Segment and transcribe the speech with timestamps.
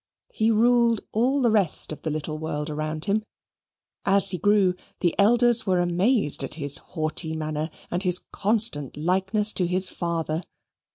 [0.33, 3.23] He ruled all the rest of the little world round about him.
[4.03, 9.53] As he grew, the elders were amazed at his haughty manner and his constant likeness
[9.53, 10.41] to his father.